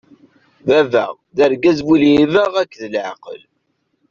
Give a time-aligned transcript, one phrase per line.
[0.67, 1.05] Baba,
[1.35, 3.41] d argaz bu-lhiba akked laɛqel.